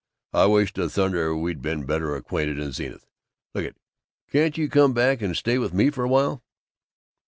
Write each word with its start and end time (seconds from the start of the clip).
I 0.33 0.47
wish 0.47 0.73
to 0.73 0.89
thunder 0.89 1.37
we'd 1.37 1.61
been 1.61 1.85
better 1.85 2.15
acquainted 2.15 2.57
in 2.57 2.71
Zenith. 2.71 3.05
Lookit. 3.53 3.75
Can't 4.31 4.57
you 4.57 4.67
come 4.67 4.93
back 4.93 5.21
and 5.21 5.37
stay 5.37 5.59
with 5.59 5.75
me 5.75 5.91
a 5.95 6.07
while?" 6.07 6.41